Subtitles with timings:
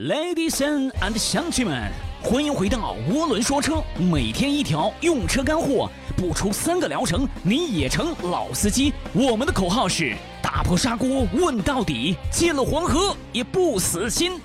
[0.00, 1.92] Ladies and 乡亲们，
[2.22, 8.94] 欢迎回到涡轮说车，每天一条用车干货，不出三个疗程你也成老司机。
[9.12, 14.40] 我们的口号是打破砂锅问到底，进了黄河也不死心。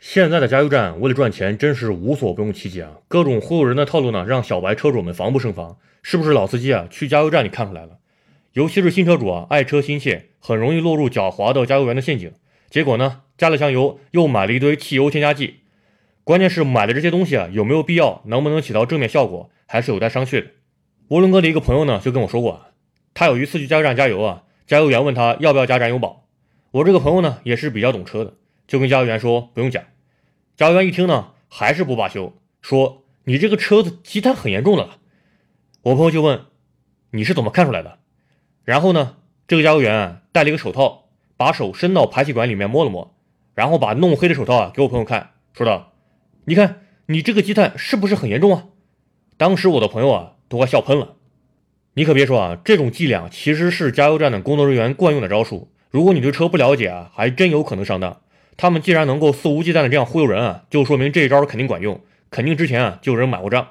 [0.00, 2.90] 现在的加油站为了赚钱，真是无所不用其极啊！
[3.06, 5.76] 各种忽悠人的套路呢，让小白车主们防不胜防。
[6.02, 6.88] 是不是老司机啊？
[6.90, 7.98] 去加油站里看出来了，
[8.54, 12.32] 尤其是新车主啊，爱车心切，很容易落入狡猾的加油员的陷阱。
[12.70, 15.60] 结果呢，加了香油，又买了一堆汽油添加剂。
[16.24, 20.46] 关键是买的这些东西啊，有没有必要，能不能起到正面效果，还是有待商榷的。
[21.10, 22.68] 涡轮哥的一个朋友呢，就跟我说过啊，
[23.14, 26.26] 他有一次去加油站加油啊，加油员问他要不要加燃油宝。
[26.72, 28.34] 我这个朋友呢，也是比较懂车的，
[28.66, 29.84] 就跟加油员说不用加。
[30.56, 34.98] 加油员一听呢，还是不罢休，说你这个车子积碳很严重的了。
[35.82, 36.46] 我朋友就问
[37.12, 38.00] 你是怎么看出来的？
[38.64, 41.04] 然后呢，这个加油员啊戴了一个手套。
[41.36, 43.14] 把手伸到排气管里面摸了摸，
[43.54, 45.92] 然后把弄黑的手套啊给我朋友看，说道
[46.46, 48.66] ：“你看你这个积碳是不是很严重啊？”
[49.36, 51.16] 当时我的朋友啊都快笑喷了。
[51.94, 55.70] 你可别说啊，这种伎俩其实是加油站的工作人员惯用的招数。
[55.90, 58.20] 如果你对车不了解啊，还真有可能上当。
[58.58, 63.68] 他们既然能够肆无忌惮的这样忽悠人啊，就说明这一招肯定管用，肯定之前啊就有人买过账。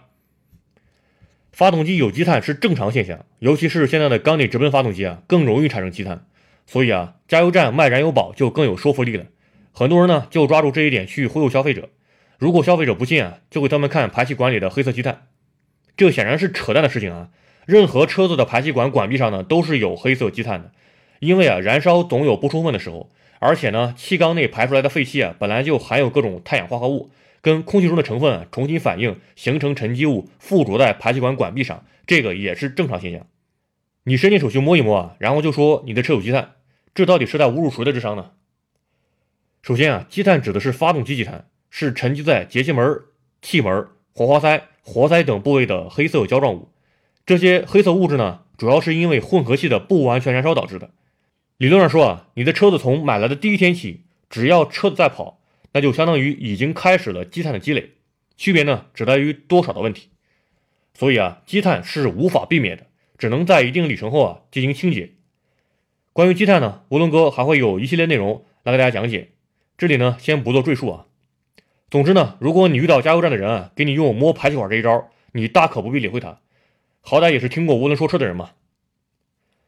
[1.51, 6.25] 发动机有积碳是正常现象，尤其是现在的缸内直喷发动机啊，更容易产生积碳。
[6.65, 9.25] 所以啊，加油站卖燃油宝就更有说服力了。
[9.71, 11.89] 很多人呢就抓住这一点去忽悠消费者。
[12.37, 15.27] 如果消费者不信啊，就给他们看排气管里的黑色积碳。
[15.95, 17.29] 这显然是扯淡的事情啊！
[17.65, 20.71] 任何车子的排气管管壁上呢都是有黑色积碳的，
[21.19, 27.09] 因为啊燃烧总有不充分的时候，而且呢气缸内排出来的废气啊本来就含有各种碳氧化合物，
[27.41, 33.25] 跟空气中的成分重新反应形成沉积物附着在排气管管壁上，这个也是正常现象。
[34.05, 36.53] 你伸进手去摸一摸啊，然后就说你的车有积碳。
[36.93, 38.31] 这到底是在侮辱谁的智商呢？
[39.63, 43.01] 首先啊，积碳指的是发动机积碳，是沉积在节气门、
[43.41, 46.69] 气门、火花塞、活塞等部位的黑色胶状物。
[47.25, 50.91] 这些黑色物质呢，主要是因为混合气的不完全燃烧导致的。
[51.57, 55.41] 理论上说啊，你的车子从买来的第一天起，只要车子在跑，
[55.73, 57.93] 那就相当于已经开始了积碳的积累。
[58.37, 60.09] 区别呢，只在于多少的问题。
[60.93, 62.85] 所以啊，积碳是无法避免的，
[63.17, 65.11] 只能在一定里程后啊进行清洁。
[66.13, 69.31] 关于积碳呢，涡轮哥还会有一系列内容来给大家讲解，
[69.77, 71.05] 这里呢先不做赘述啊。
[71.89, 76.39] 总之呢，如果你遇到加油站的人啊，给你用摸排气管这一招，你大可不必理会他，
[77.01, 78.51] 好歹也是听过涡轮说车的人嘛。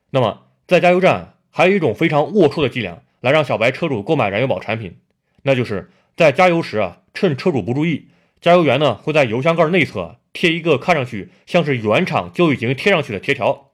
[0.09, 4.97] 那么在加油站还有一种非常龌龊的伎俩，来让小白车主购买燃油宝产品，
[5.43, 8.07] 那就是在加油时啊，趁车主不注意，
[8.39, 13.71] 加油员呢会在油箱盖内侧贴一个看上去像是原厂就已经贴上去的贴条，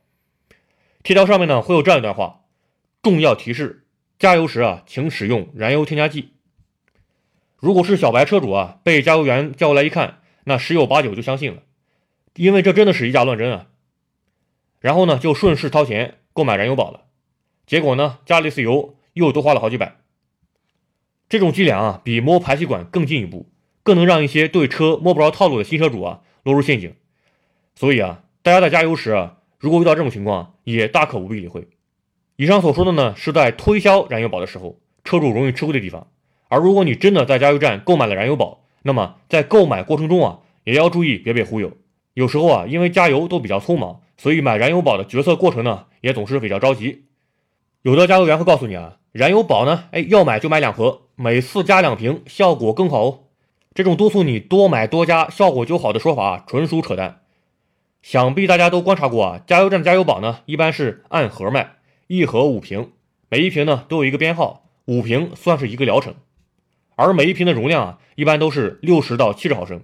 [1.04, 2.42] 贴条上面呢会有这样一段话。
[3.02, 3.86] 重要提示：
[4.18, 6.32] 加油时啊，请使用燃油添加剂。
[7.58, 11.64] 如果是小白车主啊，被加油员叫过来一看，那十有八九就相信了，
[12.36, 13.68] 因为这真的是以假乱真啊。
[14.80, 17.06] 然后呢，就顺势掏钱购买燃油宝了。
[17.66, 19.98] 结果呢，加了一次油，又多花了好几百。
[21.30, 23.50] 这种伎俩啊，比摸排气管更进一步，
[23.84, 26.96] 更能让一些对车摸不着套路的新车主啊落入陷阱。
[27.76, 31.68] 所以啊，大家在加油时啊，如果遇到这种情况，也大可不必理会。
[32.36, 36.08] 以上所说的呢，是在推销燃油宝的时候，车主容易吃亏的地方。
[36.48, 41.72] 而如果你真的在加油站购买了燃油宝，那么在购买过程中啊，也要注意别被忽悠。
[42.14, 47.06] 有时候啊，因为加油都比较匆忙，所以买燃油宝的决策过程呢，也总是比较着急。
[47.82, 53.20] 有的加油员会告诉你啊，燃油宝呢，哎，要买就买两盒，每次加两瓶，效果更好哦。
[53.74, 57.22] 这种督促你多买多加，效果就好的说法，纯属扯淡。
[58.02, 61.78] 想必大家都观察过啊，加油站加油宝呢，一般是按盒卖。
[62.08, 62.92] 一盒五瓶，
[63.30, 66.14] 每一瓶呢都有一个编号，五瓶算是一个疗程，
[66.96, 69.82] 而每一瓶的容量啊，一般都是六十到七十毫升。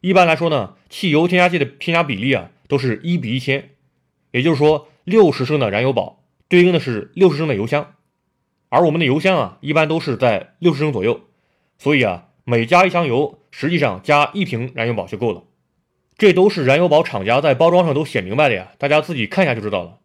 [0.00, 3.70] 一般来说呢，汽油添加剂的添加比例啊，都是一比一千，
[4.30, 7.94] 也就是说，六十升的燃油宝对应的是六十升的油箱，
[8.68, 11.20] 而我们的油箱啊，一般都是在六十升左右，
[11.76, 15.44] 所以啊，每加一箱油，实际上加一瓶燃油宝就够了。
[16.18, 19.98] 这都是燃油宝厂家在包装上都写明白的呀，大家自己看一下就知道了。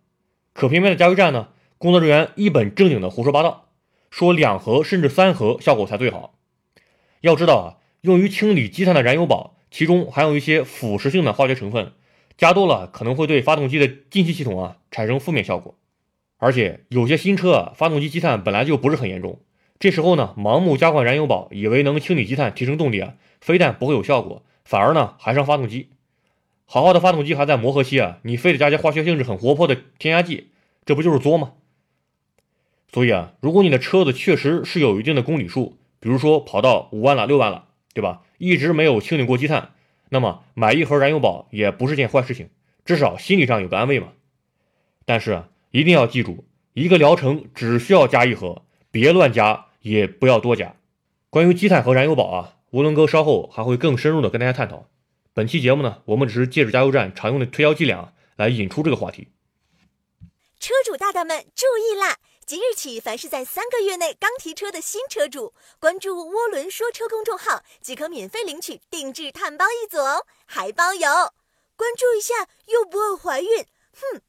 [0.54, 3.68] 可偏偏的加油站呢，工作人员一本正经的胡说八道，
[4.10, 6.34] 说两盒甚至三盒效果才最好。
[7.22, 7.68] 要知道啊，
[8.02, 11.92] 用于清理积碳的燃油宝，其中含有一些腐蚀性的化学成分，
[12.38, 15.76] 加多了可能会对发动机的进气系统啊产生负面效果。
[16.38, 19.40] 而且有些新车啊，发动机积碳本来就不是很严重，
[19.80, 25.88] 这时候呢，盲目加换燃油宝，以为能清理积碳、提升动力啊，非但不会有效果，反而呢还伤发动机。
[26.66, 30.50] 好好的发动机还在磨合期啊，你非得加些化学性质很活泼的添加剂，
[30.86, 31.54] 这不就是作吗？
[32.92, 38.24] 所以啊，如果你的车子确实是有一定的公里数，比如说跑到五万了、六万了，对吧？
[38.38, 39.72] 一直没有清理过积碳，
[40.10, 42.50] 那么买一盒燃油宝也不是件坏事情，
[42.84, 44.10] 至少心理上有个安慰嘛。
[45.06, 46.44] 但是啊，一定要记住，
[46.74, 50.76] 一个疗程只需要加一盒，别乱加，也不要多加。
[51.30, 54.88] 关于积碳和燃油宝啊，吴伦哥稍后还会更深入的跟大家探讨。
[55.34, 59.28] 本期节目呢，我们只是借着加油站常用的推销伎俩来引出这个话题。
[60.60, 62.18] 车主大大们注意啦！
[62.46, 71.08] 即日起，凡是在三个月内刚提车的新车主，关注“涡轮说车”公众号即可免费领取定制碳包一组哦，还包邮。
[71.76, 74.22] 关注一下又不会怀孕，哼。